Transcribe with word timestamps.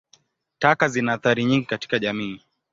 Taka 0.59 0.87
zina 0.89 1.13
athari 1.13 1.45
nyingi 1.45 1.65
katika 1.65 1.99
jamii. 1.99 2.41